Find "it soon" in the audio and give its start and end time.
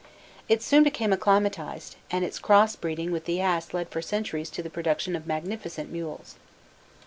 0.49-0.81